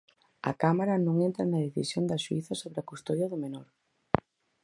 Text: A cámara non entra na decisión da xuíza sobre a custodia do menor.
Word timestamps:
A 0.49 0.51
cámara 0.61 0.95
non 1.05 1.15
entra 1.27 1.43
na 1.47 1.63
decisión 1.65 2.03
da 2.07 2.21
xuíza 2.25 2.53
sobre 2.61 2.79
a 2.79 2.87
custodia 2.91 3.29
do 3.31 3.41
menor. 3.43 3.67